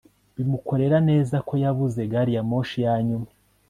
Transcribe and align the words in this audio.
bimukorera 0.35 0.97
neza 1.09 1.35
ko 1.47 1.53
yabuze 1.63 2.01
gari 2.11 2.31
ya 2.37 2.43
moshi 2.49 2.77
ya 2.85 2.95
nyuma 3.07 3.27